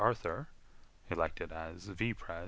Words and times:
Arthur 0.01 0.47
(elected 1.11 1.51
as 1.51 1.85
V. 1.85 2.15
Pres.) 2.15 2.39